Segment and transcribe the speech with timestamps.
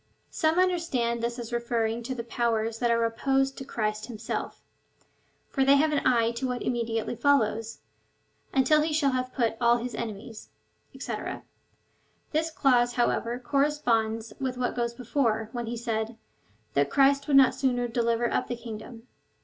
[0.31, 4.63] Some understand this as referring to the powers that are opposed to Christ himself;
[5.47, 7.81] for they have an eye to what immediately follows,
[8.51, 10.49] until he shall have put all his enemies,
[10.97, 11.13] &c.
[12.31, 16.17] This clause, how^ever, corresponds with what goes before, when he said,
[16.73, 19.05] that Christ would not sooner deliver up the kingdom.